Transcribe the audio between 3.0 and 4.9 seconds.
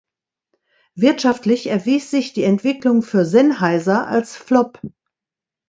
für Sennheiser als Flop.